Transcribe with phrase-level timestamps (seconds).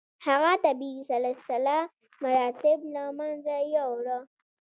[0.27, 1.77] هغه طبیعي سلسله
[2.23, 4.19] مراتب له منځه یووړه.